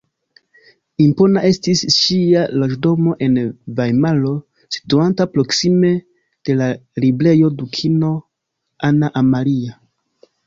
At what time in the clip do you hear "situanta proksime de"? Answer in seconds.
4.77-6.55